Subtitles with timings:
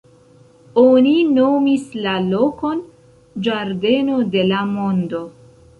[0.83, 2.83] Oni nomis la lokon
[3.49, 5.25] "Ĝardeno de la Mondo".